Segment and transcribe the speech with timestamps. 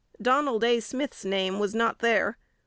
[0.19, 0.79] Donald A.
[0.79, 2.39] Smith's name was not there.